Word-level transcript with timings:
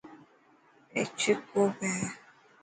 اي 0.93 1.01
ڇهه 1.19 1.33
ڪوپ 1.51 1.75
هي. 1.91 1.97